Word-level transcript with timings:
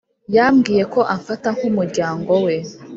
Yambwiye 0.35 0.83
ko 0.93 0.99
amfata 1.13 1.47
nk’umuryango 1.57 2.31
we 2.45 2.55